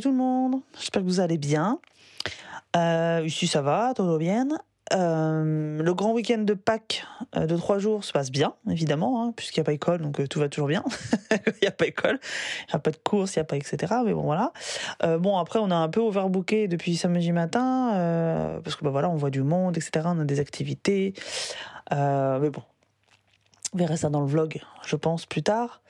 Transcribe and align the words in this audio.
tout 0.00 0.10
le 0.10 0.16
monde, 0.16 0.60
j'espère 0.78 1.02
que 1.02 1.06
vous 1.06 1.20
allez 1.20 1.38
bien. 1.38 1.78
Euh, 2.76 3.22
ici 3.24 3.46
ça 3.46 3.62
va, 3.62 3.92
tout 3.94 4.18
bien. 4.18 4.48
Euh, 4.92 5.82
le 5.82 5.94
grand 5.94 6.12
week-end 6.12 6.38
de 6.38 6.52
Pâques 6.52 7.06
euh, 7.36 7.46
de 7.46 7.56
trois 7.56 7.78
jours 7.78 8.04
se 8.04 8.12
passe 8.12 8.30
bien, 8.30 8.54
évidemment, 8.70 9.22
hein, 9.22 9.32
puisqu'il 9.34 9.60
n'y 9.60 9.62
a 9.62 9.64
pas 9.64 9.72
école, 9.72 10.02
donc 10.02 10.20
euh, 10.20 10.26
tout 10.26 10.38
va 10.38 10.48
toujours 10.48 10.68
bien. 10.68 10.84
il 11.30 11.54
n'y 11.62 11.68
a 11.68 11.70
pas 11.70 11.86
école, 11.86 12.20
il 12.68 12.70
n'y 12.70 12.74
a 12.74 12.78
pas 12.78 12.90
de 12.90 12.98
course, 12.98 13.34
il 13.34 13.38
n'y 13.38 13.42
a 13.42 13.44
pas 13.44 13.56
etc. 13.56 13.94
Mais 14.04 14.12
bon, 14.12 14.22
voilà. 14.22 14.52
Bon, 15.18 15.38
après, 15.38 15.58
on 15.58 15.70
a 15.70 15.76
un 15.76 15.88
peu 15.88 16.00
overbooké 16.00 16.68
depuis 16.68 16.96
samedi 16.96 17.32
matin, 17.32 18.60
parce 18.62 18.76
que 18.76 18.84
bah, 18.84 18.90
voilà, 18.90 19.08
on 19.08 19.16
voit 19.16 19.30
du 19.30 19.42
monde, 19.42 19.76
etc. 19.76 20.06
On 20.06 20.20
a 20.20 20.24
des 20.24 20.40
activités. 20.40 21.14
Mais 21.90 22.50
bon, 22.50 22.62
on 23.72 23.78
verra 23.78 23.96
ça 23.96 24.10
dans 24.10 24.20
le 24.20 24.26
vlog, 24.26 24.60
je 24.86 24.96
pense, 24.96 25.26
plus 25.26 25.42
tard. 25.42 25.80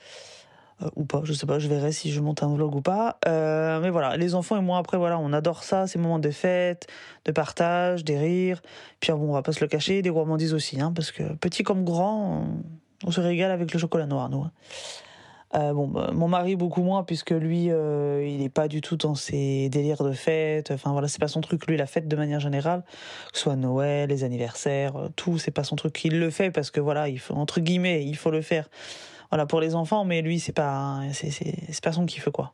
Euh, 0.81 0.89
ou 0.95 1.05
pas, 1.05 1.21
je 1.23 1.31
sais 1.31 1.45
pas, 1.45 1.57
je 1.57 1.69
verrai 1.69 1.91
si 1.91 2.11
je 2.11 2.19
monte 2.19 2.43
un 2.43 2.53
vlog 2.53 2.75
ou 2.75 2.81
pas. 2.81 3.17
Euh, 3.27 3.79
mais 3.79 3.89
voilà, 3.89 4.17
les 4.17 4.35
enfants 4.35 4.57
et 4.57 4.61
moi, 4.61 4.77
après, 4.77 4.97
voilà, 4.97 5.17
on 5.19 5.31
adore 5.31 5.63
ça, 5.63 5.87
ces 5.87 5.99
moments 5.99 6.19
de 6.19 6.31
fête, 6.31 6.87
de 7.25 7.31
partage, 7.31 8.03
des 8.03 8.17
rires. 8.17 8.61
Puis 8.99 9.11
bon, 9.13 9.29
on 9.29 9.33
va 9.33 9.41
pas 9.41 9.53
se 9.53 9.61
le 9.61 9.67
cacher, 9.67 10.01
des 10.01 10.09
gourmandises 10.09 10.53
aussi, 10.53 10.81
hein, 10.81 10.91
parce 10.93 11.11
que 11.11 11.23
petit 11.35 11.63
comme 11.63 11.85
grand, 11.85 12.45
on, 13.05 13.11
se 13.11 13.21
régale 13.21 13.51
avec 13.51 13.73
le 13.73 13.79
chocolat 13.79 14.05
noir, 14.05 14.29
nous. 14.29 14.41
hein. 14.41 14.51
Euh, 15.53 15.71
bon, 15.71 15.87
bah, 15.87 16.09
mon 16.11 16.27
mari 16.27 16.57
beaucoup 16.57 16.81
moins 16.81 17.03
puisque 17.03 17.31
lui, 17.31 17.67
il 17.67 18.41
est 18.41 18.51
pas 18.53 18.67
du 18.67 18.81
tout 18.81 18.97
dans 18.97 19.15
ses 19.15 19.69
délires 19.69 20.03
de 20.03 20.11
fête. 20.11 20.71
Enfin 20.71 20.91
voilà, 20.91 21.07
c'est 21.07 21.21
pas 21.21 21.29
son 21.29 21.39
truc. 21.39 21.65
Lui, 21.67 21.77
la 21.77 21.85
fête 21.85 22.09
de 22.09 22.15
manière 22.17 22.41
générale, 22.41 22.83
que 23.31 23.37
ce 23.37 23.43
soit 23.43 23.55
Noël, 23.55 24.09
les 24.09 24.25
anniversaires, 24.25 24.93
tout, 25.15 25.37
c'est 25.37 25.51
pas 25.51 25.63
son 25.63 25.77
truc. 25.77 26.03
Il 26.03 26.19
le 26.19 26.29
fait 26.29 26.51
parce 26.51 26.71
que 26.71 26.81
voilà, 26.81 27.07
il 27.07 27.19
faut 27.19 27.35
entre 27.35 27.61
guillemets, 27.61 28.03
il 28.03 28.17
faut 28.17 28.31
le 28.31 28.41
faire. 28.41 28.67
Voilà 29.35 29.47
pour 29.47 29.59
les 29.59 29.75
enfants, 29.75 30.05
mais 30.05 30.21
lui, 30.21 30.39
c'est 30.39 30.53
pas, 30.53 31.01
c'est 31.11 31.83
pas 31.83 31.91
son 31.91 32.05
kiff 32.05 32.29
quoi. 32.29 32.53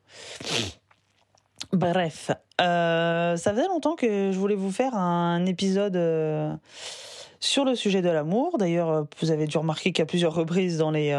Bref, 1.71 2.31
euh, 2.59 3.37
ça 3.37 3.51
faisait 3.51 3.67
longtemps 3.67 3.95
que 3.95 4.31
je 4.31 4.39
voulais 4.39 4.55
vous 4.55 4.71
faire 4.71 4.95
un 4.95 5.45
épisode 5.45 5.95
euh, 5.95 6.51
sur 7.39 7.65
le 7.65 7.75
sujet 7.75 8.01
de 8.01 8.09
l'amour. 8.09 8.57
D'ailleurs, 8.57 8.89
euh, 8.89 9.03
vous 9.19 9.29
avez 9.29 9.45
dû 9.45 9.59
remarquer 9.59 9.91
qu'à 9.91 10.07
plusieurs 10.07 10.33
reprises 10.33 10.79
dans 10.79 10.89
les 10.89 11.11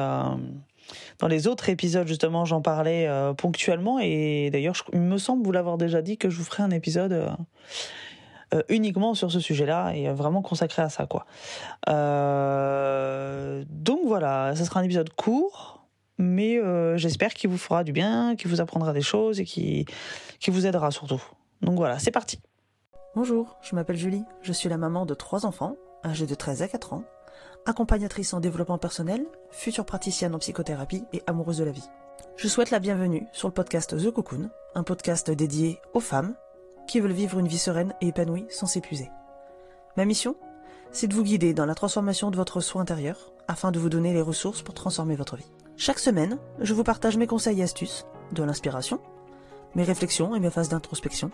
dans 1.20 1.28
les 1.28 1.46
autres 1.46 1.68
épisodes, 1.68 2.08
justement, 2.08 2.44
j'en 2.44 2.60
parlais 2.60 3.08
ponctuellement. 3.38 4.00
Et 4.00 4.50
d'ailleurs, 4.50 4.74
il 4.92 4.98
me 4.98 5.16
semble 5.16 5.44
vous 5.44 5.52
l'avoir 5.52 5.78
déjà 5.78 6.02
dit 6.02 6.18
que 6.18 6.28
je 6.28 6.38
vous 6.38 6.44
ferai 6.44 6.64
un 6.64 6.72
épisode 6.72 7.36
euh, 8.52 8.62
uniquement 8.68 9.14
sur 9.14 9.30
ce 9.30 9.40
sujet-là 9.40 9.92
et 9.94 10.08
euh, 10.08 10.14
vraiment 10.14 10.42
consacré 10.42 10.82
à 10.82 10.88
ça, 10.88 11.06
quoi. 11.06 11.26
Euh, 11.88 13.64
donc 13.68 14.00
voilà, 14.04 14.54
ça 14.56 14.64
sera 14.64 14.80
un 14.80 14.82
épisode 14.82 15.10
court, 15.14 15.86
mais 16.18 16.60
j'espère 16.96 17.34
qu'il 17.34 17.50
vous 17.50 17.58
fera 17.58 17.84
du 17.84 17.92
bien, 17.92 18.36
qu'il 18.36 18.50
vous 18.50 18.60
apprendra 18.60 18.92
des 18.92 19.00
choses 19.00 19.40
et 19.40 19.44
qui 19.44 19.86
vous 20.48 20.66
aidera 20.66 20.90
surtout. 20.90 21.22
Donc 21.62 21.76
voilà, 21.76 21.98
c'est 21.98 22.10
parti. 22.10 22.40
Bonjour, 23.14 23.56
je 23.62 23.74
m'appelle 23.74 23.96
Julie, 23.96 24.24
je 24.42 24.52
suis 24.52 24.68
la 24.68 24.76
maman 24.76 25.04
de 25.04 25.14
trois 25.14 25.44
enfants, 25.46 25.76
âgés 26.04 26.26
de 26.26 26.34
13 26.34 26.62
à 26.62 26.68
4 26.68 26.92
ans, 26.94 27.04
accompagnatrice 27.66 28.32
en 28.34 28.40
développement 28.40 28.78
personnel, 28.78 29.26
future 29.50 29.84
praticienne 29.84 30.34
en 30.34 30.38
psychothérapie 30.38 31.04
et 31.12 31.22
amoureuse 31.26 31.58
de 31.58 31.64
la 31.64 31.72
vie. 31.72 31.88
Je 32.36 32.48
souhaite 32.48 32.70
la 32.70 32.78
bienvenue 32.78 33.26
sur 33.32 33.48
le 33.48 33.54
podcast 33.54 33.96
The 33.96 34.10
Cocoon, 34.10 34.50
un 34.74 34.82
podcast 34.82 35.30
dédié 35.30 35.78
aux 35.92 36.00
femmes 36.00 36.34
qui 36.86 37.00
veulent 37.00 37.12
vivre 37.12 37.38
une 37.38 37.48
vie 37.48 37.58
sereine 37.58 37.94
et 38.00 38.08
épanouie 38.08 38.46
sans 38.50 38.66
s'épuiser. 38.66 39.10
Ma 39.96 40.04
mission 40.04 40.36
C'est 40.90 41.06
de 41.06 41.14
vous 41.14 41.22
guider 41.22 41.54
dans 41.54 41.66
la 41.66 41.74
transformation 41.74 42.30
de 42.30 42.36
votre 42.36 42.60
soi 42.60 42.80
intérieur 42.80 43.32
afin 43.48 43.72
de 43.72 43.78
vous 43.78 43.88
donner 43.88 44.12
les 44.12 44.22
ressources 44.22 44.62
pour 44.62 44.74
transformer 44.74 45.16
votre 45.16 45.36
vie. 45.36 45.50
Chaque 45.76 45.98
semaine, 45.98 46.38
je 46.60 46.74
vous 46.74 46.84
partage 46.84 47.16
mes 47.16 47.26
conseils 47.26 47.60
et 47.60 47.64
astuces, 47.64 48.06
de 48.32 48.42
l'inspiration, 48.42 49.00
mes 49.74 49.84
réflexions 49.84 50.34
et 50.34 50.40
mes 50.40 50.50
phases 50.50 50.68
d'introspection 50.68 51.30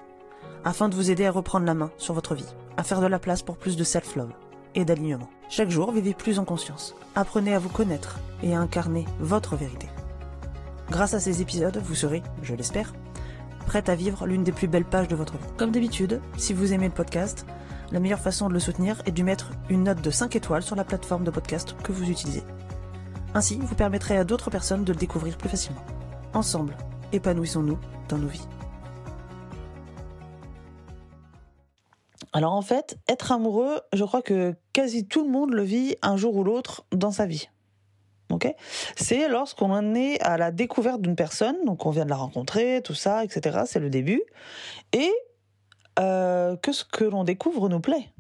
afin 0.65 0.89
de 0.89 0.95
vous 0.95 1.11
aider 1.11 1.27
à 1.27 1.31
reprendre 1.31 1.67
la 1.67 1.75
main 1.75 1.91
sur 1.99 2.15
votre 2.15 2.35
vie, 2.35 2.55
à 2.77 2.83
faire 2.83 3.01
de 3.01 3.07
la 3.07 3.19
place 3.19 3.43
pour 3.43 3.57
plus 3.57 3.77
de 3.77 3.85
self-love 3.85 4.33
et 4.75 4.85
d'alignement. 4.85 5.29
Chaque 5.49 5.71
jour, 5.71 5.93
vivez 5.93 6.15
plus 6.15 6.39
en 6.39 6.45
conscience. 6.45 6.95
Apprenez 7.15 7.55
à 7.55 7.59
vous 7.59 7.69
connaître 7.69 8.19
et 8.43 8.55
à 8.55 8.61
incarner 8.61 9.05
votre 9.19 9.57
vérité. 9.57 9.89
Grâce 10.91 11.15
à 11.15 11.21
ces 11.21 11.43
épisodes, 11.43 11.81
vous 11.85 11.95
serez, 11.95 12.23
je 12.43 12.55
l'espère, 12.55 12.93
prête 13.69 13.91
à 13.91 13.95
vivre 13.95 14.27
l'une 14.27 14.45
des 14.45 14.51
plus 14.51 14.67
belles 14.67 14.87
pages 14.87 15.09
de 15.09 15.15
votre 15.15 15.35
vie. 15.35 15.47
Comme 15.59 15.73
d'habitude, 15.73 16.23
si 16.39 16.55
vous 16.55 16.73
aimez 16.73 16.87
le 16.87 16.95
podcast, 16.95 17.45
la 17.93 18.01
meilleure 18.01 18.19
façon 18.19 18.49
de 18.49 18.55
le 18.55 18.61
soutenir 18.61 19.03
est 19.05 19.13
de 19.13 19.23
mettre 19.23 19.51
une 19.69 19.85
note 19.85 20.01
de 20.01 20.11
5 20.11 20.35
étoiles 20.37 20.63
sur 20.63 20.75
la 20.75 20.85
plateforme 20.85 21.23
de 21.23 21.31
podcast 21.31 21.77
que 21.83 21.93
vous 21.93 22.09
utilisez. 22.09 22.43
Ainsi, 23.35 23.59
vous 23.61 23.75
permettrez 23.75 24.17
à 24.17 24.25
d'autres 24.25 24.49
personnes 24.49 24.85
de 24.85 24.93
le 24.95 24.99
découvrir 24.99 25.37
plus 25.37 25.51
facilement. 25.51 25.83
Ensemble, 26.33 26.79
épanouissons-nous 27.13 27.79
dans 28.09 28.17
nos 28.17 28.29
vies. 28.29 28.49
Alors 32.33 32.55
en 32.55 32.63
fait, 32.63 32.97
être 33.07 33.33
amoureux, 33.33 33.81
je 33.93 34.05
crois 34.05 34.23
que 34.23 34.55
quasi 34.73 35.07
tout 35.07 35.25
le 35.25 35.31
monde 35.31 35.53
le 35.53 35.63
vit 35.63 35.95
un 36.01 36.17
jour 36.17 36.35
ou 36.37 36.43
l'autre 36.43 36.87
dans 36.91 37.11
sa 37.11 37.27
vie. 37.27 37.51
C'est 38.97 39.29
lorsqu'on 39.29 39.71
en 39.71 39.95
est 39.95 40.21
à 40.23 40.37
la 40.37 40.51
découverte 40.51 41.01
d'une 41.01 41.17
personne, 41.17 41.57
donc 41.65 41.87
on 41.87 41.91
vient 41.91 42.05
de 42.05 42.11
la 42.11 42.17
rencontrer, 42.17 42.83
tout 42.85 42.95
ça, 42.95 43.25
etc. 43.25 43.61
C'est 43.67 43.81
le 43.81 43.91
début. 43.91 44.23
Et 44.93 45.13
euh, 45.99 46.57
que 46.57 46.73
ce 46.73 46.85
que 46.85 47.05
l'on 47.05 47.25
découvre 47.25 47.69
nous 47.69 47.81
plaît. 47.81 48.13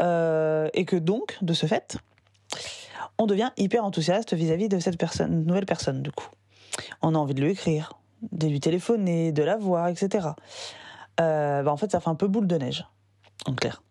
Euh, 0.00 0.68
et 0.72 0.84
que 0.84 0.96
donc, 0.96 1.36
de 1.42 1.52
ce 1.52 1.66
fait, 1.66 1.98
on 3.18 3.26
devient 3.26 3.50
hyper 3.56 3.84
enthousiaste 3.84 4.32
vis-à-vis 4.34 4.68
de 4.68 4.78
cette 4.78 4.98
personne, 4.98 5.44
nouvelle 5.44 5.66
personne, 5.66 6.02
du 6.02 6.10
coup. 6.10 6.28
On 7.02 7.14
a 7.14 7.18
envie 7.18 7.34
de 7.34 7.42
lui 7.42 7.50
écrire, 7.50 7.92
de 8.32 8.48
lui 8.48 8.60
téléphoner, 8.60 9.32
de 9.32 9.42
la 9.42 9.56
voir, 9.56 9.88
etc. 9.88 10.28
Euh, 11.20 11.62
bah, 11.62 11.70
en 11.70 11.76
fait, 11.76 11.90
ça 11.92 12.00
fait 12.00 12.08
un 12.08 12.14
peu 12.14 12.26
boule 12.26 12.46
de 12.46 12.56
neige, 12.56 12.86
en 13.46 13.54
clair. 13.54 13.82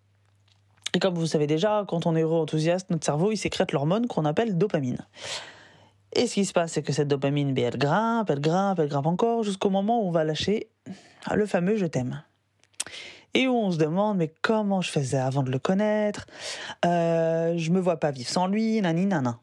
Et 0.94 1.00
comme 1.00 1.16
vous 1.16 1.28
savez 1.28 1.47
déjà, 1.47 1.85
quand 1.88 2.06
on 2.06 2.16
est 2.16 2.22
heureux, 2.22 2.40
enthousiaste, 2.40 2.90
notre 2.90 3.06
cerveau, 3.06 3.31
il 3.31 3.38
sécrète 3.38 3.72
l'hormone 3.72 4.07
qu'on 4.07 4.25
appelle 4.25 4.57
dopamine. 4.57 5.06
Et 6.13 6.28
ce 6.28 6.34
qui 6.34 6.46
se 6.46 6.52
passe, 6.52 6.74
c'est 6.74 6.84
que 6.84 6.91
cette 6.91 7.07
dopamine, 7.07 7.53
ben, 7.53 7.66
elle 7.66 7.78
grimpe, 7.78 8.29
elle 8.29 8.41
grimpe, 8.41 8.79
elle 8.79 8.90
grimpe 8.90 9.06
encore, 9.06 9.44
jusqu'au 9.44 9.69
moment 9.69 10.03
où 10.03 10.07
on 10.07 10.12
va 10.12 10.24
lâcher 10.24 10.69
le 11.34 11.46
fameux 11.46 11.78
je 11.78 11.85
t'aime. 11.85 12.24
Et 13.34 13.47
où 13.47 13.53
on 13.53 13.72
se 13.72 13.78
demande, 13.78 14.18
mais 14.18 14.34
comment 14.41 14.81
je 14.81 14.91
faisais 14.91 15.18
avant 15.18 15.44
de 15.44 15.52
le 15.52 15.59
connaître? 15.59 16.25
Euh, 16.85 17.58
Je 17.58 17.72
me 17.72 17.79
vois 17.79 17.97
pas 17.97 18.12
vivre 18.12 18.29
sans 18.29 18.47
lui, 18.47 18.81
nani 18.81 19.06
nana. 19.06 19.40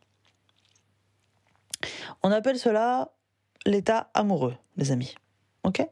On 2.22 2.30
appelle 2.30 2.58
cela 2.58 3.12
l'état 3.64 4.10
amoureux, 4.12 4.54
les 4.76 4.92
amis. 4.92 5.14
Ok? 5.62 5.86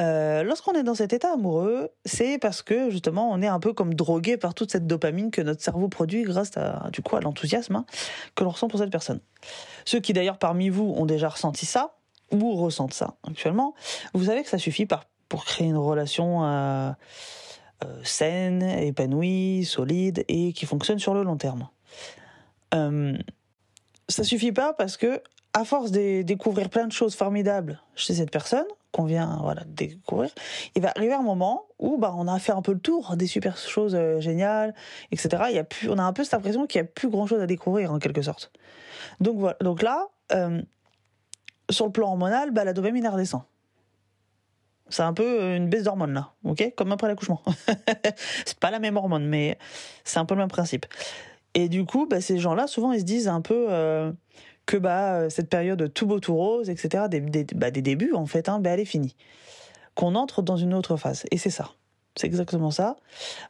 Euh, 0.00 0.42
lorsqu'on 0.42 0.72
est 0.72 0.82
dans 0.82 0.94
cet 0.94 1.12
état 1.12 1.32
amoureux, 1.32 1.90
c'est 2.06 2.38
parce 2.38 2.62
que 2.62 2.88
justement 2.88 3.30
on 3.30 3.42
est 3.42 3.46
un 3.46 3.60
peu 3.60 3.74
comme 3.74 3.92
drogué 3.92 4.38
par 4.38 4.54
toute 4.54 4.72
cette 4.72 4.86
dopamine 4.86 5.30
que 5.30 5.42
notre 5.42 5.62
cerveau 5.62 5.88
produit 5.88 6.22
grâce 6.22 6.56
à 6.56 6.88
du 6.90 7.02
coup 7.02 7.16
à 7.16 7.20
l'enthousiasme 7.20 7.76
hein, 7.76 7.84
que 8.34 8.42
l'on 8.42 8.50
ressent 8.50 8.68
pour 8.68 8.80
cette 8.80 8.90
personne. 8.90 9.20
Ceux 9.84 10.00
qui 10.00 10.14
d'ailleurs 10.14 10.38
parmi 10.38 10.70
vous 10.70 10.94
ont 10.96 11.04
déjà 11.04 11.28
ressenti 11.28 11.66
ça 11.66 11.96
ou 12.30 12.54
ressentent 12.54 12.94
ça 12.94 13.16
actuellement, 13.28 13.74
vous 14.14 14.24
savez 14.24 14.42
que 14.42 14.48
ça 14.48 14.56
suffit 14.56 14.86
pour 15.28 15.44
créer 15.44 15.66
une 15.66 15.76
relation 15.76 16.44
euh, 16.44 16.90
euh, 17.84 18.00
saine, 18.02 18.62
épanouie, 18.62 19.66
solide 19.66 20.24
et 20.28 20.54
qui 20.54 20.64
fonctionne 20.64 20.98
sur 20.98 21.12
le 21.12 21.22
long 21.22 21.36
terme. 21.36 21.68
Ça 24.08 24.24
suffit 24.24 24.52
pas 24.52 24.72
parce 24.72 24.96
que 24.96 25.22
à 25.52 25.66
force 25.66 25.90
de 25.90 26.22
découvrir 26.22 26.70
plein 26.70 26.86
de 26.86 26.92
choses 26.92 27.14
formidables 27.14 27.82
chez 27.94 28.14
cette 28.14 28.30
personne 28.30 28.64
qu'on 28.92 29.04
vient 29.04 29.38
voilà 29.42 29.62
découvrir, 29.66 30.30
il 30.76 30.82
va 30.82 30.92
arriver 30.94 31.14
un 31.14 31.22
moment 31.22 31.66
où 31.78 31.98
bah 31.98 32.14
on 32.16 32.28
a 32.28 32.38
fait 32.38 32.52
un 32.52 32.62
peu 32.62 32.72
le 32.72 32.78
tour 32.78 33.16
des 33.16 33.26
super 33.26 33.56
choses 33.56 33.94
euh, 33.94 34.20
géniales, 34.20 34.74
etc. 35.10 35.44
Il 35.48 35.56
y 35.56 35.58
a 35.58 35.64
plus, 35.64 35.88
on 35.90 35.98
a 35.98 36.02
un 36.02 36.12
peu 36.12 36.24
cette 36.24 36.34
impression 36.34 36.66
qu'il 36.66 36.78
y 36.80 36.82
a 36.82 36.84
plus 36.84 37.08
grand 37.08 37.26
chose 37.26 37.40
à 37.40 37.46
découvrir 37.46 37.92
en 37.92 37.98
quelque 37.98 38.22
sorte. 38.22 38.52
Donc 39.20 39.38
voilà, 39.38 39.56
donc 39.60 39.82
là, 39.82 40.08
euh, 40.32 40.62
sur 41.70 41.86
le 41.86 41.92
plan 41.92 42.08
hormonal, 42.08 42.50
bah 42.50 42.64
la 42.64 42.72
dopamine 42.72 43.06
redescend. 43.08 43.42
C'est 44.88 45.02
un 45.02 45.14
peu 45.14 45.56
une 45.56 45.70
baisse 45.70 45.84
d'hormones 45.84 46.12
là, 46.12 46.32
comme 46.76 46.92
après 46.92 47.08
l'accouchement. 47.08 47.42
c'est 48.44 48.58
pas 48.58 48.70
la 48.70 48.78
même 48.78 48.98
hormone, 48.98 49.26
mais 49.26 49.58
c'est 50.04 50.18
un 50.18 50.26
peu 50.26 50.34
le 50.34 50.40
même 50.40 50.50
principe. 50.50 50.84
Et 51.54 51.68
du 51.68 51.84
coup, 51.84 52.06
bah, 52.06 52.20
ces 52.20 52.38
gens-là, 52.38 52.66
souvent, 52.66 52.92
ils 52.92 53.00
se 53.00 53.04
disent 53.04 53.28
un 53.28 53.40
peu 53.40 53.66
euh, 53.70 54.12
que 54.66 54.76
bah, 54.76 55.28
cette 55.30 55.48
période 55.48 55.92
tout 55.92 56.06
beau, 56.06 56.20
tout 56.20 56.34
rose, 56.34 56.70
etc., 56.70 57.04
des, 57.08 57.20
des, 57.20 57.44
bah, 57.54 57.70
des 57.70 57.82
débuts, 57.82 58.12
en 58.14 58.26
fait, 58.26 58.48
hein, 58.48 58.60
bah, 58.60 58.70
elle 58.70 58.80
est 58.80 58.84
finie. 58.84 59.16
Qu'on 59.94 60.14
entre 60.14 60.42
dans 60.42 60.56
une 60.56 60.74
autre 60.74 60.96
phase. 60.96 61.24
Et 61.30 61.38
c'est 61.38 61.50
ça. 61.50 61.70
C'est 62.16 62.26
exactement 62.26 62.70
ça. 62.70 62.96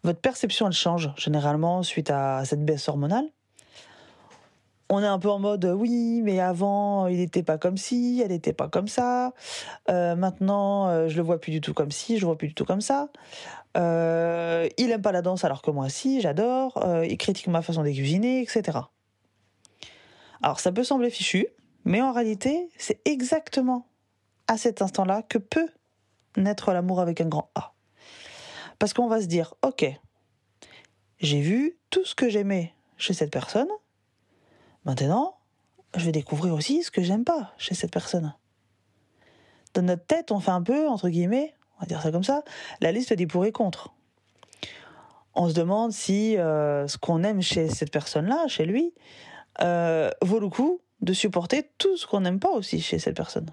Votre 0.05 0.20
perception, 0.20 0.67
elle 0.67 0.73
change, 0.73 1.11
généralement, 1.17 1.82
suite 1.82 2.11
à 2.11 2.44
cette 2.44 2.64
baisse 2.64 2.88
hormonale. 2.88 3.26
On 4.88 5.03
est 5.03 5.06
un 5.06 5.19
peu 5.19 5.31
en 5.31 5.38
mode 5.38 5.64
oui, 5.64 6.20
mais 6.23 6.38
avant 6.38 7.06
il 7.06 7.17
n'était 7.17 7.43
pas 7.43 7.56
comme 7.56 7.79
ci, 7.79 8.20
elle 8.23 8.31
n'était 8.31 8.53
pas 8.53 8.69
comme 8.69 8.88
ça. 8.88 9.32
Euh, 9.88 10.15
maintenant, 10.17 10.88
euh, 10.88 11.08
je 11.08 11.17
le 11.17 11.23
vois 11.23 11.41
plus 11.41 11.50
du 11.50 11.62
tout 11.62 11.73
comme 11.73 11.91
ci, 11.91 12.17
je 12.17 12.20
le 12.20 12.26
vois 12.26 12.37
plus 12.37 12.49
du 12.49 12.55
tout 12.55 12.67
comme 12.67 12.82
ça. 12.82 13.08
Euh, 13.79 14.69
il 14.76 14.91
aime 14.91 15.00
pas 15.00 15.12
la 15.12 15.23
danse 15.23 15.44
alors 15.44 15.62
que 15.62 15.70
moi 15.70 15.88
si, 15.88 16.20
j'adore. 16.20 16.79
Euh, 16.85 17.06
il 17.06 17.17
critique 17.17 17.47
ma 17.47 17.62
façon 17.62 17.82
de 17.82 17.88
cuisiner, 17.88 18.43
etc. 18.43 18.81
Alors 20.43 20.61
ça 20.61 20.73
peut 20.73 20.85
sembler 20.85 21.11
fichu, 21.11 21.47
mais 21.85 22.03
en 22.03 22.12
réalité, 22.12 22.69
c'est 22.77 23.00
exactement 23.05 23.87
à 24.49 24.56
cet 24.56 24.83
instant-là 24.83 25.23
que 25.23 25.39
peut 25.39 25.69
naître 26.37 26.73
l'amour 26.73 27.00
avec 27.00 27.21
un 27.21 27.29
grand 27.29 27.50
A. 27.55 27.73
Parce 28.79 28.93
qu'on 28.93 29.06
va 29.06 29.21
se 29.21 29.27
dire, 29.27 29.55
ok, 29.62 29.87
j'ai 31.21 31.41
vu 31.41 31.79
tout 31.91 32.05
ce 32.05 32.15
que 32.15 32.29
j'aimais 32.29 32.75
chez 32.97 33.15
cette 33.15 33.31
personne, 33.31 33.69
maintenant, 34.85 35.37
je 35.94 36.05
vais 36.05 36.12
découvrir 36.12 36.55
aussi 36.55 36.83
ce 36.83 36.91
que 36.91 37.03
j'aime 37.03 37.25
pas 37.25 37.53
chez 37.59 37.75
cette 37.75 37.93
personne. 37.93 38.35
Dans 39.75 39.83
notre 39.83 40.05
tête, 40.05 40.33
on 40.33 40.41
fait 40.41 40.50
un 40.50 40.62
peu, 40.62 40.89
entre 40.89 41.09
guillemets, 41.09 41.55
on 41.77 41.81
va 41.83 41.87
dire 41.87 42.03
ça 42.03 42.11
comme 42.11 42.25
ça, 42.25 42.43
la 42.81 42.93
liste 42.93 43.12
des 43.12 43.27
pour 43.27 43.44
et 43.44 43.53
contre. 43.53 43.94
On 45.35 45.49
se 45.49 45.55
demande 45.55 45.93
si 45.93 46.37
euh, 46.37 46.87
ce 46.89 46.99
qu'on 46.99 47.23
aime 47.23 47.41
chez 47.41 47.69
cette 47.69 47.91
personne-là, 47.91 48.49
chez 48.49 48.67
lui, 48.67 48.93
euh, 49.61 50.11
vaut 50.23 50.41
le 50.41 50.49
coup 50.49 50.81
de 51.01 51.13
supporter 51.13 51.71
tout 51.79 51.97
ce 51.97 52.07
qu'on 52.07 52.21
n'aime 52.21 52.41
pas 52.41 52.51
aussi 52.51 52.81
chez 52.81 52.99
cette 52.99 53.17
personne. 53.17 53.51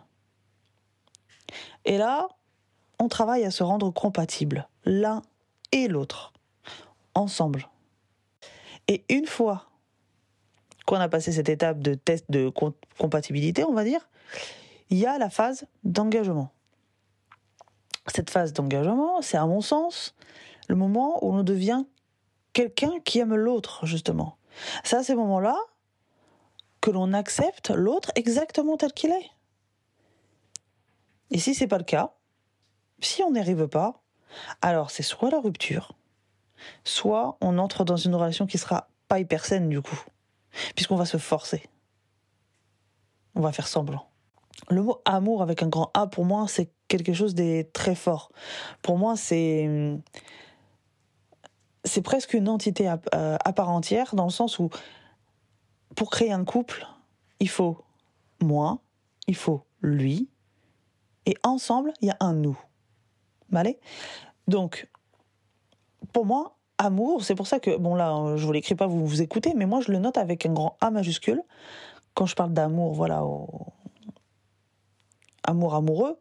Et 1.86 1.98
là, 1.98 2.28
on 3.00 3.08
travaille 3.08 3.46
à 3.46 3.52
se 3.52 3.64
rendre 3.64 3.92
compatibles, 3.92 4.68
l'un 4.86 5.22
et 5.72 5.88
l'autre, 5.88 6.34
ensemble. 7.16 7.68
Et 8.88 9.04
une 9.10 9.26
fois 9.26 9.66
qu'on 10.86 10.98
a 10.98 11.10
passé 11.10 11.32
cette 11.32 11.50
étape 11.50 11.80
de 11.80 11.94
test 11.94 12.26
de 12.30 12.52
compatibilité, 12.98 13.64
on 13.64 13.74
va 13.74 13.84
dire, 13.84 14.10
il 14.90 14.98
y 14.98 15.06
a 15.06 15.18
la 15.18 15.30
phase 15.30 15.66
d'engagement. 15.84 16.52
Cette 18.08 18.30
phase 18.30 18.54
d'engagement, 18.54 19.22
c'est 19.22 19.38
à 19.38 19.46
mon 19.46 19.62
sens 19.62 20.16
le 20.68 20.76
moment 20.76 21.24
où 21.24 21.34
on 21.34 21.44
devient 21.44 21.86
quelqu'un 22.54 23.00
qui 23.06 23.20
aime 23.20 23.36
l'autre, 23.36 23.86
justement. 23.86 24.38
C'est 24.84 24.96
à 24.96 25.04
ces 25.04 25.16
moments-là 25.16 25.56
que 26.82 26.92
l'on 26.92 27.14
accepte 27.14 27.70
l'autre 27.70 28.12
exactement 28.16 28.78
tel 28.78 28.94
qu'il 28.94 29.12
est. 29.12 29.32
Et 31.32 31.38
si 31.38 31.54
c'est 31.54 31.68
pas 31.68 31.78
le 31.78 31.84
cas, 31.84 32.14
si 33.02 33.24
on 33.24 33.32
n'y 33.32 33.40
arrive 33.40 33.68
pas, 33.68 34.02
alors 34.62 34.92
c'est 34.92 35.04
soit 35.04 35.30
la 35.30 35.40
rupture, 35.40 35.94
soit 36.84 37.38
on 37.42 37.58
entre 37.58 37.84
dans 37.84 37.98
une 37.98 38.16
relation 38.16 38.46
qui 38.46 38.58
sera 38.58 38.90
pas 39.08 39.20
hyper 39.20 39.46
saine 39.46 39.70
du 39.70 39.82
coup, 39.82 40.00
puisqu'on 40.76 40.96
va 40.96 41.06
se 41.06 41.18
forcer. 41.18 41.64
On 43.36 43.42
va 43.42 43.52
faire 43.52 43.68
semblant. 43.68 44.08
Le 44.70 44.82
mot 44.82 45.02
amour 45.06 45.42
avec 45.42 45.64
un 45.64 45.68
grand 45.68 45.92
A 45.94 46.08
pour 46.08 46.26
moi 46.26 46.48
c'est 46.48 46.72
quelque 46.88 47.14
chose 47.14 47.36
de 47.36 47.66
très 47.74 47.96
fort. 47.96 48.32
Pour 48.82 48.98
moi 48.98 49.16
c'est 49.16 49.98
c'est 51.86 52.02
presque 52.02 52.34
une 52.34 52.50
entité 52.50 52.88
à, 52.88 53.00
euh, 53.16 53.38
à 53.44 53.54
part 53.54 53.70
entière 53.70 54.14
dans 54.14 54.26
le 54.26 54.32
sens 54.32 54.60
où 54.60 54.70
pour 55.96 56.10
créer 56.10 56.32
un 56.32 56.46
couple, 56.46 56.88
il 57.40 57.50
faut 57.50 57.84
moi, 58.42 58.80
il 59.28 59.36
faut 59.36 59.66
lui, 59.82 60.30
et 61.26 61.36
ensemble, 61.44 61.94
il 62.02 62.08
y 62.08 62.12
a 62.12 62.18
un 62.20 62.34
nous. 62.34 62.60
Vale 63.50 63.76
Donc, 64.48 64.90
pour 66.14 66.26
moi, 66.26 66.58
amour, 66.78 67.24
c'est 67.24 67.36
pour 67.36 67.48
ça 67.48 67.60
que, 67.60 67.76
bon 67.78 67.96
là, 67.96 68.36
je 68.36 68.46
vous 68.46 68.52
l'écris 68.52 68.76
pas, 68.76 68.88
vous 68.88 69.06
vous 69.06 69.22
écoutez, 69.22 69.54
mais 69.56 69.66
moi 69.66 69.82
je 69.82 69.92
le 69.92 70.00
note 70.00 70.18
avec 70.18 70.46
un 70.46 70.54
grand 70.54 70.78
A 70.82 70.92
majuscule. 70.92 71.44
Quand 72.14 72.26
je 72.26 72.36
parle 72.36 72.54
d'amour, 72.54 72.94
voilà, 72.94 73.24
amour 75.44 75.76
amoureux, 75.76 76.18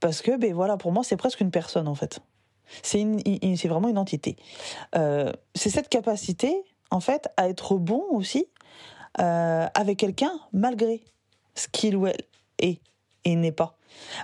parce 0.00 0.22
que, 0.22 0.36
ben 0.36 0.52
voilà, 0.52 0.76
pour 0.76 0.92
moi, 0.92 1.04
c'est 1.04 1.16
presque 1.16 1.40
une 1.40 1.50
personne 1.50 1.88
en 1.88 1.94
fait. 1.94 2.20
C'est 2.82 3.04
vraiment 3.68 3.88
une 3.88 3.98
entité. 3.98 4.36
Euh, 4.94 5.32
c'est 5.54 5.70
cette 5.70 5.88
capacité, 5.88 6.62
en 6.90 7.00
fait, 7.00 7.28
à 7.36 7.48
être 7.48 7.76
bon 7.76 8.02
aussi 8.10 8.46
euh, 9.20 9.66
avec 9.74 9.98
quelqu'un 9.98 10.32
malgré 10.52 11.04
ce 11.54 11.68
qu'il 11.68 11.96
ou 11.96 12.06
elle 12.06 12.22
est 12.58 12.80
et 13.24 13.36
n'est 13.36 13.52
pas, 13.52 13.76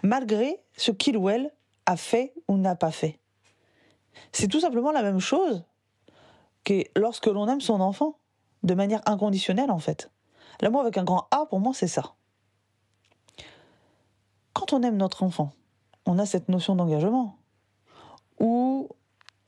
malgré 0.03 0.61
ce 0.77 0.91
qu'il 0.91 1.17
ou 1.17 1.29
elle 1.29 1.53
a 1.87 1.97
fait 1.97 2.33
ou 2.49 2.57
n'a 2.57 2.75
pas 2.75 2.91
fait. 2.91 3.19
C'est 4.33 4.49
tout 4.49 4.61
simplement 4.61 4.93
la 4.93 5.03
même 5.03 5.21
chose 5.21 5.65
que 6.65 6.85
lorsque 6.97 7.27
l'on 7.27 7.49
aime 7.49 7.61
son 7.61 7.81
enfant, 7.81 8.19
de 8.63 8.75
manière 8.75 9.03
inconditionnelle 9.07 9.71
en 9.71 9.79
fait. 9.79 10.11
L'amour 10.61 10.81
avec 10.81 10.99
un 10.99 11.05
grand 11.05 11.29
A, 11.31 11.47
pour 11.47 11.61
moi, 11.61 11.73
c'est 11.75 11.87
ça. 11.87 12.15
Quand 14.53 14.73
on 14.73 14.83
aime 14.83 14.97
notre 14.97 15.23
enfant, 15.23 15.53
on 16.05 16.19
a 16.19 16.27
cette 16.27 16.49
notion 16.49 16.75
d'engagement, 16.75 17.37
où 18.41 18.89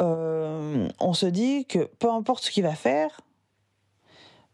euh, 0.03 0.89
on 1.01 1.13
se 1.13 1.27
dit 1.27 1.65
que 1.67 1.85
peu 1.99 2.11
importe 2.11 2.45
ce 2.45 2.51
qu'il 2.51 2.63
va 2.63 2.75
faire, 2.75 3.21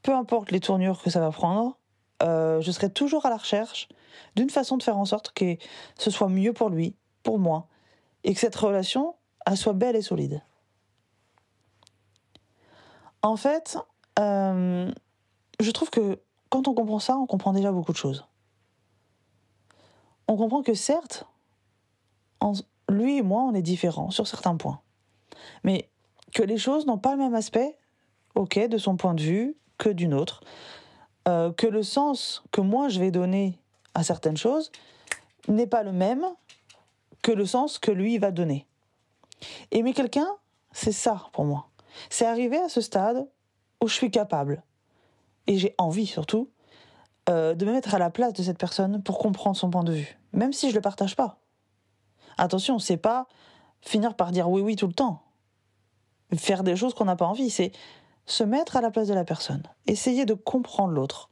peu 0.06 0.14
importe 0.14 0.53
les 0.53 0.61
tournures 0.61 1.03
que 1.03 1.11
ça 1.11 1.19
va 1.19 1.32
prendre, 1.32 1.76
euh, 2.23 2.61
je 2.61 2.70
serai 2.70 2.91
toujours 2.91 3.26
à 3.26 3.29
la 3.29 3.37
recherche 3.37 3.88
d'une 4.37 4.50
façon 4.50 4.76
de 4.76 4.85
faire 4.85 4.97
en 4.97 5.05
sorte 5.05 5.32
que 5.32 5.56
ce 5.99 6.12
soit 6.12 6.29
mieux 6.29 6.53
pour 6.53 6.70
lui, 6.70 6.94
pour 7.25 7.41
moi, 7.41 7.67
et 8.23 8.32
que 8.32 8.38
cette 8.38 8.55
relation 8.55 9.17
soit 9.56 9.73
belle 9.73 9.97
et 9.97 10.03
solide. 10.03 10.43
En 13.23 13.37
fait, 13.37 13.79
euh, 14.20 14.93
je 15.58 15.70
trouve 15.73 15.91
que 15.91 16.20
quand 16.50 16.69
on 16.69 16.75
comprend 16.75 17.00
ça, 17.00 17.17
on 17.17 17.26
comprend 17.26 17.52
déjà 17.52 17.73
beaucoup 17.73 17.93
de 17.93 17.97
choses. 17.97 18.25
On 20.29 20.37
comprend 20.37 20.62
que 20.62 20.75
certes, 20.75 21.26
lui 22.88 23.17
et 23.17 23.23
moi, 23.23 23.43
on 23.43 23.55
est 23.55 23.62
différents 23.62 24.11
sur 24.11 24.29
certains 24.29 24.56
points. 24.56 24.81
Mais 25.64 25.91
que 26.32 26.44
les 26.44 26.59
choses 26.59 26.87
n'ont 26.87 26.99
pas 26.99 27.11
le 27.11 27.19
même 27.19 27.35
aspect, 27.35 27.76
ok, 28.37 28.69
de 28.69 28.79
son 28.79 28.97
point 28.97 29.14
de 29.14 29.23
vue, 29.23 29.56
que 29.78 29.88
d'une 29.88 30.14
autre, 30.14 30.43
euh, 31.28 31.52
que 31.52 31.67
le 31.67 31.82
sens 31.82 32.43
que 32.52 32.61
moi 32.61 32.88
je 32.88 33.00
vais 33.00 33.11
donner 33.11 33.58
à 33.94 34.02
certaines 34.02 34.37
choses 34.37 34.70
n'est 35.49 35.67
pas 35.67 35.82
le 35.82 35.93
même 35.93 36.25
que 37.23 37.32
le 37.32 37.46
sens 37.46 37.78
que 37.78 37.90
lui 37.90 38.19
va 38.19 38.31
donner. 38.31 38.67
Aimer 39.70 39.93
quelqu'un, 39.93 40.28
c'est 40.73 40.93
ça 40.93 41.26
pour 41.32 41.44
moi. 41.44 41.69
C'est 42.11 42.26
arriver 42.26 42.58
à 42.58 42.69
ce 42.69 42.81
stade 42.81 43.26
où 43.82 43.88
je 43.88 43.94
suis 43.94 44.11
capable, 44.11 44.62
et 45.46 45.58
j'ai 45.58 45.75
envie 45.78 46.06
surtout, 46.06 46.50
euh, 47.28 47.55
de 47.55 47.67
me 47.67 47.73
mettre 47.73 47.94
à 47.94 47.99
la 47.99 48.11
place 48.11 48.32
de 48.32 48.43
cette 48.43 48.58
personne 48.58 49.02
pour 49.02 49.19
comprendre 49.19 49.56
son 49.56 49.70
point 49.70 49.84
de 49.84 49.93
vue, 49.93 50.19
même 50.32 50.52
si 50.52 50.69
je 50.69 50.73
ne 50.73 50.76
le 50.76 50.82
partage 50.82 51.17
pas. 51.17 51.38
Attention, 52.38 52.78
c'est 52.78 52.97
pas 52.97 53.26
finir 53.80 54.14
par 54.14 54.30
dire 54.30 54.49
oui 54.49 54.62
oui 54.62 54.76
tout 54.76 54.87
le 54.87 54.92
temps. 54.92 55.23
Faire 56.37 56.62
des 56.62 56.76
choses 56.76 56.95
qu'on 56.95 57.04
n'a 57.04 57.16
pas 57.16 57.26
envie, 57.26 57.50
c'est 57.50 57.73
se 58.26 58.45
mettre 58.45 58.76
à 58.76 58.80
la 58.80 58.90
place 58.90 59.09
de 59.09 59.14
la 59.14 59.25
personne, 59.25 59.62
essayer 59.87 60.26
de 60.26 60.35
comprendre 60.35 60.92
l'autre, 60.92 61.30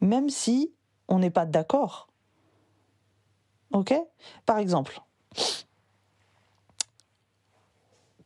même 0.00 0.28
si 0.28 0.72
on 1.08 1.18
n'est 1.18 1.30
pas 1.30 1.46
d'accord. 1.46 2.08
Ok? 3.72 3.94
Par 4.44 4.58
exemple, 4.58 5.00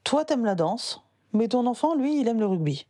toi 0.02 0.25
t'aimes 0.25 0.44
la 0.44 0.54
danse, 0.54 1.02
mais 1.32 1.49
ton 1.49 1.66
enfant, 1.66 1.94
lui, 1.94 2.20
il 2.20 2.28
aime 2.28 2.40
le 2.40 2.46
rugby. 2.46 2.87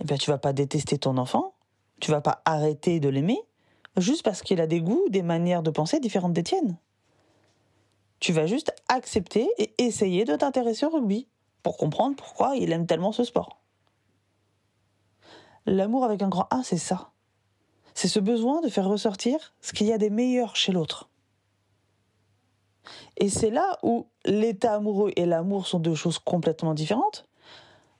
Eh 0.00 0.04
bien, 0.04 0.16
tu 0.16 0.30
vas 0.30 0.38
pas 0.38 0.52
détester 0.52 0.98
ton 0.98 1.16
enfant, 1.16 1.54
tu 2.00 2.10
vas 2.10 2.20
pas 2.20 2.42
arrêter 2.44 3.00
de 3.00 3.08
l'aimer, 3.08 3.40
juste 3.96 4.24
parce 4.24 4.42
qu'il 4.42 4.60
a 4.60 4.66
des 4.66 4.80
goûts, 4.80 5.08
des 5.08 5.22
manières 5.22 5.62
de 5.62 5.70
penser 5.70 6.00
différentes 6.00 6.32
des 6.32 6.42
tiennes. 6.42 6.76
Tu 8.20 8.32
vas 8.32 8.46
juste 8.46 8.74
accepter 8.88 9.48
et 9.58 9.74
essayer 9.78 10.24
de 10.24 10.34
t'intéresser 10.34 10.86
au 10.86 10.90
rugby 10.90 11.28
pour 11.62 11.76
comprendre 11.76 12.16
pourquoi 12.16 12.56
il 12.56 12.72
aime 12.72 12.86
tellement 12.86 13.12
ce 13.12 13.24
sport. 13.24 13.58
L'amour 15.66 16.04
avec 16.04 16.22
un 16.22 16.28
grand 16.28 16.46
A, 16.50 16.62
c'est 16.62 16.78
ça. 16.78 17.10
C'est 17.94 18.08
ce 18.08 18.20
besoin 18.20 18.60
de 18.60 18.68
faire 18.68 18.88
ressortir 18.88 19.54
ce 19.60 19.72
qu'il 19.72 19.86
y 19.86 19.92
a 19.92 19.98
des 19.98 20.10
meilleurs 20.10 20.56
chez 20.56 20.72
l'autre. 20.72 21.08
Et 23.16 23.28
c'est 23.28 23.50
là 23.50 23.78
où 23.82 24.06
l'état 24.24 24.74
amoureux 24.74 25.12
et 25.16 25.26
l'amour 25.26 25.66
sont 25.66 25.78
deux 25.78 25.94
choses 25.94 26.18
complètement 26.18 26.74
différentes. 26.74 27.26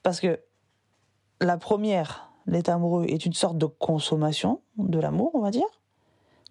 Parce 0.03 0.21
que 0.21 0.41
la 1.41 1.59
première, 1.59 2.31
l'état 2.47 2.75
amoureux, 2.75 3.05
est 3.09 3.27
une 3.27 3.33
sorte 3.33 3.59
de 3.59 3.67
consommation 3.67 4.61
de 4.77 4.99
l'amour, 4.99 5.33
on 5.35 5.41
va 5.41 5.50
dire. 5.50 5.67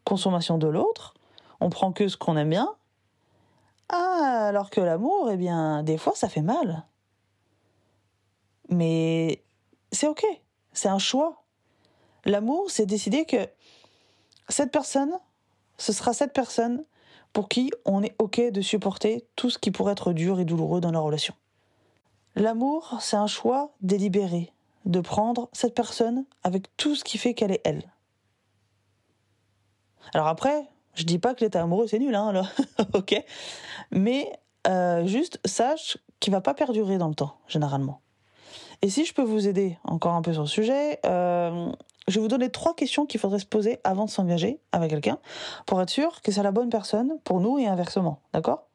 Consommation 0.04 0.58
de 0.58 0.68
l'autre. 0.68 1.14
On 1.60 1.70
prend 1.70 1.92
que 1.92 2.08
ce 2.08 2.18
qu'on 2.18 2.38
aime 2.38 2.50
bien. 2.50 2.70
Ah, 3.90 4.48
alors 4.50 4.70
que 4.70 4.82
l'amour, 4.82 5.30
eh 5.32 5.38
bien, 5.38 5.84
des 5.84 5.98
fois, 5.98 6.14
ça 6.16 6.30
fait 6.30 6.42
mal. 6.42 6.86
Mais 8.78 9.42
c'est 9.92 10.08
ok, 10.08 10.24
c'est 10.72 10.88
un 10.88 11.00
choix. 11.00 11.44
L'amour, 12.26 12.70
c'est 12.70 12.86
décider 12.86 13.26
que 13.26 13.50
cette 14.50 14.72
personne, 14.72 15.14
ce 15.80 15.92
sera 15.92 16.14
cette 16.14 16.32
personne 16.32 16.86
pour 17.34 17.50
qui 17.50 17.72
on 17.86 18.04
est 18.04 18.16
ok 18.20 18.52
de 18.52 18.62
supporter 18.62 19.26
tout 19.36 19.50
ce 19.50 19.58
qui 19.58 19.72
pourrait 19.72 19.94
être 19.94 20.14
dur 20.14 20.40
et 20.40 20.46
douloureux 20.46 20.80
dans 20.80 20.92
la 20.92 21.00
relation. 21.00 21.34
L'amour, 22.36 22.98
c'est 23.02 23.16
un 23.16 23.26
choix 23.26 23.74
délibéré 23.82 24.54
de 24.86 25.00
prendre 25.00 25.50
cette 25.54 25.74
personne 25.74 26.26
avec 26.44 26.68
tout 26.78 26.94
ce 26.94 27.04
qui 27.04 27.18
fait 27.18 27.34
qu'elle 27.34 27.52
est 27.52 27.62
elle. 27.64 27.92
Alors 30.14 30.28
après, 30.28 30.68
je 30.94 31.04
dis 31.04 31.18
pas 31.18 31.34
que 31.34 31.44
l'état 31.44 31.64
amoureux 31.64 31.88
c'est 31.88 31.98
nul, 31.98 32.14
hein, 32.14 32.44
ok, 32.94 33.16
mais 33.90 34.40
euh, 34.68 35.08
juste 35.08 35.40
sache 35.46 35.98
qu'il 36.20 36.32
va 36.32 36.42
pas 36.42 36.54
perdurer 36.54 37.00
dans 37.00 37.10
le 37.10 37.16
temps, 37.16 37.40
généralement. 37.48 38.02
Et 38.82 38.90
si 38.90 39.06
je 39.06 39.14
peux 39.14 39.24
vous 39.24 39.48
aider 39.48 39.78
encore 39.84 40.14
un 40.14 40.22
peu 40.22 40.34
sur 40.34 40.44
le 40.44 40.48
sujet, 40.48 41.00
euh, 41.06 41.72
je 42.08 42.16
vais 42.16 42.22
vous 42.22 42.28
donner 42.28 42.50
trois 42.50 42.76
questions 42.76 43.06
qu'il 43.06 43.20
faudrait 43.20 43.40
se 43.40 43.46
poser 43.46 43.80
avant 43.84 44.06
de 44.06 44.10
s'engager 44.10 44.60
avec 44.72 44.92
quelqu'un 44.92 45.20
pour 45.66 45.82
être 45.82 45.90
sûr 45.90 46.22
que 46.22 46.32
c'est 46.32 46.44
la 46.44 46.52
bonne 46.52 46.70
personne 46.70 47.20
pour 47.24 47.40
nous 47.40 47.58
et 47.58 47.68
inversement. 47.68 48.22
D'accord? 48.34 48.68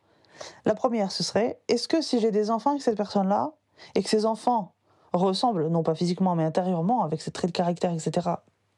La 0.64 0.74
première, 0.74 1.12
ce 1.12 1.22
serait 1.22 1.60
est-ce 1.68 1.88
que 1.88 2.02
si 2.02 2.20
j'ai 2.20 2.30
des 2.30 2.50
enfants 2.50 2.70
avec 2.70 2.82
cette 2.82 2.96
personne-là 2.96 3.52
et 3.94 4.02
que 4.02 4.08
ces 4.08 4.26
enfants 4.26 4.74
ressemblent, 5.12 5.68
non 5.68 5.82
pas 5.82 5.94
physiquement 5.94 6.34
mais 6.34 6.44
intérieurement, 6.44 7.04
avec 7.04 7.20
ses 7.20 7.30
traits 7.30 7.50
de 7.50 7.56
caractère, 7.56 7.92
etc., 7.92 8.30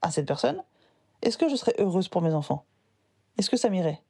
à 0.02 0.10
cette 0.10 0.26
personne, 0.26 0.62
est-ce 1.22 1.38
que 1.38 1.48
je 1.48 1.56
serais 1.56 1.74
heureuse 1.78 2.08
pour 2.08 2.20
mes 2.20 2.34
enfants? 2.34 2.64
Est-ce 3.38 3.48
que 3.48 3.56
ça 3.56 3.70
m'irait? 3.70 4.02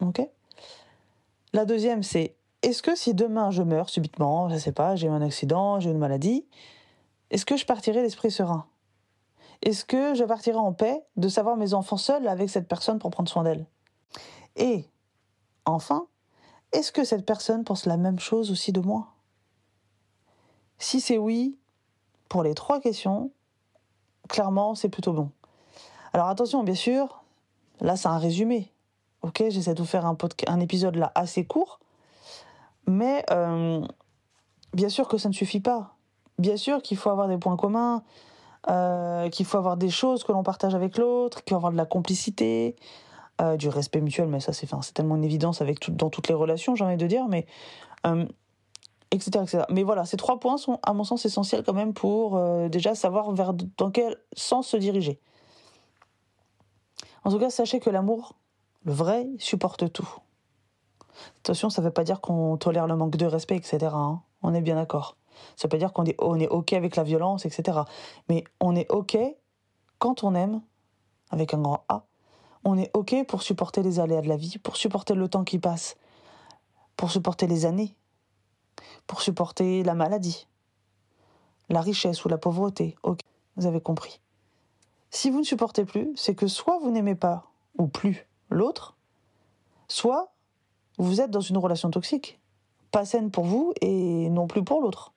Ok? 0.00 0.26
La 1.52 1.64
deuxième, 1.64 2.02
c'est 2.02 2.34
est-ce 2.64 2.82
que 2.82 2.96
si 2.96 3.12
demain 3.12 3.50
je 3.50 3.62
meurs 3.62 3.90
subitement, 3.90 4.48
je 4.48 4.56
sais 4.56 4.72
pas, 4.72 4.96
j'ai 4.96 5.08
un 5.08 5.20
accident, 5.20 5.80
j'ai 5.80 5.90
une 5.90 5.98
maladie, 5.98 6.46
est-ce 7.30 7.44
que 7.44 7.58
je 7.58 7.66
partirai 7.66 8.00
l'esprit 8.00 8.30
serein? 8.30 8.66
Est-ce 9.60 9.84
que 9.84 10.14
je 10.14 10.24
partirai 10.24 10.56
en 10.56 10.72
paix 10.72 11.04
de 11.16 11.28
savoir 11.28 11.56
mes 11.56 11.74
enfants 11.74 11.98
seuls 11.98 12.26
avec 12.26 12.48
cette 12.48 12.66
personne 12.66 12.98
pour 12.98 13.10
prendre 13.10 13.28
soin 13.28 13.42
d'elle? 13.42 13.66
Et, 14.56 14.88
enfin, 15.66 16.06
est-ce 16.72 16.90
que 16.90 17.04
cette 17.04 17.26
personne 17.26 17.64
pense 17.64 17.84
la 17.84 17.98
même 17.98 18.18
chose 18.18 18.50
aussi 18.50 18.72
de 18.72 18.80
moi? 18.80 19.08
Si 20.78 21.00
c'est 21.00 21.18
oui, 21.18 21.58
pour 22.30 22.42
les 22.42 22.54
trois 22.54 22.80
questions, 22.80 23.30
clairement, 24.28 24.74
c'est 24.74 24.88
plutôt 24.88 25.12
bon. 25.12 25.30
Alors 26.14 26.28
attention, 26.28 26.64
bien 26.64 26.74
sûr, 26.74 27.22
là 27.80 27.96
c'est 27.96 28.08
un 28.08 28.18
résumé. 28.18 28.72
Ok, 29.20 29.42
j'essaie 29.48 29.74
de 29.74 29.80
vous 29.80 29.88
faire 29.88 30.06
un, 30.06 30.16
un 30.46 30.60
épisode 30.60 30.96
là 30.96 31.12
assez 31.14 31.44
court, 31.44 31.78
mais 32.86 33.24
euh, 33.30 33.86
bien 34.72 34.88
sûr 34.88 35.08
que 35.08 35.18
ça 35.18 35.28
ne 35.28 35.34
suffit 35.34 35.60
pas. 35.60 35.96
Bien 36.38 36.56
sûr 36.56 36.82
qu'il 36.82 36.96
faut 36.96 37.10
avoir 37.10 37.28
des 37.28 37.38
points 37.38 37.56
communs, 37.56 38.02
euh, 38.68 39.28
qu'il 39.28 39.46
faut 39.46 39.58
avoir 39.58 39.76
des 39.76 39.90
choses 39.90 40.24
que 40.24 40.32
l'on 40.32 40.42
partage 40.42 40.74
avec 40.74 40.98
l'autre, 40.98 41.44
qu'il 41.44 41.50
faut 41.50 41.56
avoir 41.56 41.72
de 41.72 41.76
la 41.76 41.86
complicité, 41.86 42.76
euh, 43.40 43.56
du 43.56 43.68
respect 43.68 44.00
mutuel, 44.00 44.28
mais 44.28 44.40
ça 44.40 44.52
c'est 44.52 44.68
tellement 44.94 45.16
une 45.16 45.24
évidence 45.24 45.60
avec 45.60 45.90
dans 45.94 46.10
toutes 46.10 46.28
les 46.28 46.34
relations, 46.34 46.74
j'ai 46.74 46.84
envie 46.84 46.96
de 46.96 47.06
dire, 47.06 47.26
mais 47.28 47.46
etc., 49.10 49.30
etc. 49.42 49.62
Mais 49.70 49.82
voilà, 49.82 50.04
ces 50.04 50.16
trois 50.16 50.38
points 50.40 50.56
sont 50.56 50.78
à 50.82 50.92
mon 50.92 51.04
sens 51.04 51.24
essentiels 51.24 51.62
quand 51.64 51.72
même 51.72 51.94
pour 51.94 52.38
déjà 52.68 52.94
savoir 52.94 53.32
vers 53.32 53.54
dans 53.54 53.90
quel 53.90 54.18
sens 54.36 54.68
se 54.68 54.76
diriger. 54.76 55.20
En 57.24 57.30
tout 57.30 57.38
cas, 57.38 57.48
sachez 57.48 57.80
que 57.80 57.88
l'amour, 57.88 58.34
le 58.84 58.92
vrai, 58.92 59.26
supporte 59.38 59.90
tout. 59.92 60.18
Attention, 61.38 61.70
ça 61.70 61.82
ne 61.82 61.86
veut 61.86 61.92
pas 61.92 62.04
dire 62.04 62.20
qu'on 62.20 62.56
tolère 62.56 62.86
le 62.86 62.96
manque 62.96 63.16
de 63.16 63.26
respect, 63.26 63.56
etc. 63.56 63.78
Hein. 63.92 64.20
On 64.42 64.54
est 64.54 64.60
bien 64.60 64.76
d'accord. 64.76 65.16
Ça 65.56 65.66
veut 65.66 65.70
pas 65.70 65.78
dire 65.78 65.92
qu'on 65.92 66.04
est, 66.04 66.16
on 66.20 66.38
est 66.38 66.48
OK 66.48 66.72
avec 66.72 66.96
la 66.96 67.02
violence, 67.02 67.46
etc. 67.46 67.80
Mais 68.28 68.44
on 68.60 68.76
est 68.76 68.90
OK 68.90 69.16
quand 69.98 70.24
on 70.24 70.34
aime, 70.34 70.60
avec 71.30 71.54
un 71.54 71.58
grand 71.58 71.84
A, 71.88 72.04
on 72.64 72.78
est 72.78 72.90
OK 72.94 73.14
pour 73.26 73.42
supporter 73.42 73.82
les 73.82 74.00
aléas 74.00 74.22
de 74.22 74.28
la 74.28 74.36
vie, 74.36 74.58
pour 74.58 74.76
supporter 74.76 75.14
le 75.14 75.28
temps 75.28 75.44
qui 75.44 75.58
passe, 75.58 75.96
pour 76.96 77.10
supporter 77.10 77.46
les 77.46 77.66
années, 77.66 77.94
pour 79.06 79.22
supporter 79.22 79.82
la 79.82 79.94
maladie, 79.94 80.46
la 81.68 81.80
richesse 81.80 82.24
ou 82.24 82.28
la 82.28 82.38
pauvreté. 82.38 82.96
OK, 83.02 83.20
vous 83.56 83.66
avez 83.66 83.80
compris. 83.80 84.20
Si 85.10 85.30
vous 85.30 85.38
ne 85.38 85.44
supportez 85.44 85.84
plus, 85.84 86.12
c'est 86.16 86.34
que 86.34 86.46
soit 86.46 86.78
vous 86.80 86.90
n'aimez 86.90 87.14
pas 87.14 87.46
ou 87.78 87.86
plus 87.86 88.26
l'autre, 88.50 88.96
soit 89.88 90.33
vous 90.98 91.20
êtes 91.20 91.30
dans 91.30 91.40
une 91.40 91.58
relation 91.58 91.90
toxique, 91.90 92.40
pas 92.90 93.04
saine 93.04 93.30
pour 93.30 93.44
vous 93.44 93.72
et 93.80 94.28
non 94.30 94.46
plus 94.46 94.62
pour 94.62 94.80
l'autre. 94.80 95.12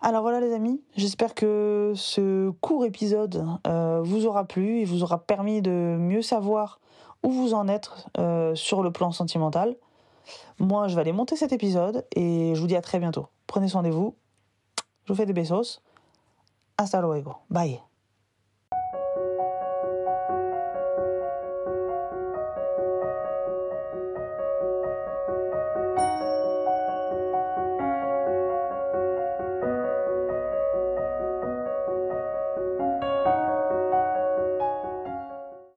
Alors 0.00 0.22
voilà 0.22 0.40
les 0.40 0.52
amis, 0.52 0.82
j'espère 0.96 1.34
que 1.34 1.92
ce 1.96 2.50
court 2.60 2.84
épisode 2.84 3.46
euh, 3.66 4.02
vous 4.02 4.26
aura 4.26 4.44
plu 4.44 4.80
et 4.80 4.84
vous 4.84 5.02
aura 5.02 5.24
permis 5.24 5.62
de 5.62 5.96
mieux 5.98 6.20
savoir 6.20 6.78
où 7.22 7.30
vous 7.30 7.54
en 7.54 7.68
êtes 7.68 7.90
euh, 8.18 8.54
sur 8.54 8.82
le 8.82 8.90
plan 8.90 9.12
sentimental. 9.12 9.76
Moi 10.58 10.88
je 10.88 10.94
vais 10.94 11.00
aller 11.00 11.12
monter 11.12 11.36
cet 11.36 11.52
épisode 11.52 12.04
et 12.14 12.54
je 12.54 12.60
vous 12.60 12.66
dis 12.66 12.76
à 12.76 12.82
très 12.82 12.98
bientôt. 12.98 13.28
Prenez 13.46 13.68
soin 13.68 13.82
de 13.82 13.88
vous, 13.88 14.14
je 15.04 15.12
vous 15.12 15.16
fais 15.16 15.26
des 15.26 15.32
besos. 15.32 15.80
Hasta 16.76 17.00
luego. 17.00 17.36
Bye. 17.50 17.93